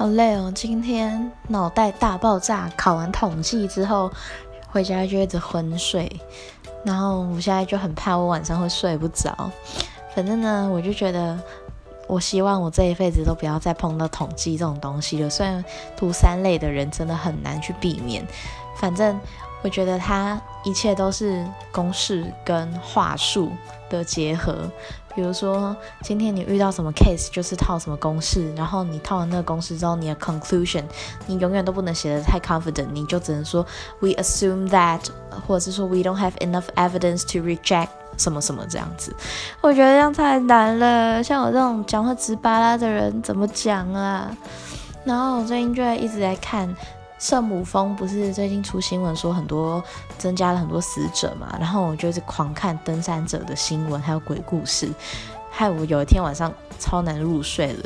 [0.00, 0.50] 好累哦！
[0.54, 4.10] 今天脑袋大爆炸，考完统计之后
[4.70, 6.10] 回家就一直昏睡，
[6.86, 9.50] 然后我现在就很怕我晚上会睡不着。
[10.14, 11.38] 反正呢，我就觉得，
[12.10, 15.30] 我希望我这一辈子都不要再碰到统计这种东西了。
[15.30, 15.64] 虽然
[15.96, 18.26] 读三类的人真的很难去避免，
[18.76, 19.18] 反正
[19.62, 23.52] 我觉得它一切都是公式跟话术
[23.88, 24.68] 的结合。
[25.12, 30.84] 比如说，今天你遇到什么 case，就是套什么公式，然后你套完那个公式之后，你的 conclusion，
[31.26, 33.66] 你永远都不能写的太 confident，你就只能说
[33.98, 35.00] we assume that，
[35.46, 37.88] 或者是说 we don't have enough evidence to reject
[38.20, 39.14] 什么什么这样子。
[39.60, 44.30] 我觉得这样太难了，像我这种讲话直巴拉的人怎么讲啊？
[45.04, 46.68] 然后我最近就在一直在看。
[47.18, 49.84] 圣母峰不是最近出新闻说很多
[50.16, 51.54] 增加了很多死者嘛？
[51.60, 54.88] 然后我就是狂看登山者的新闻，还有鬼故事，
[55.50, 57.84] 害我有一天晚上超难入睡了。